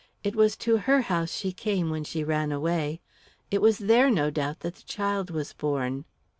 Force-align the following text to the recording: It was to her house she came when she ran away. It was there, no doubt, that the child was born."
It 0.23 0.35
was 0.35 0.57
to 0.57 0.77
her 0.77 1.01
house 1.01 1.31
she 1.31 1.51
came 1.51 1.91
when 1.91 2.03
she 2.03 2.23
ran 2.23 2.51
away. 2.51 3.01
It 3.51 3.61
was 3.61 3.77
there, 3.77 4.09
no 4.09 4.31
doubt, 4.31 4.61
that 4.61 4.73
the 4.73 4.81
child 4.81 5.29
was 5.29 5.53
born." 5.53 6.05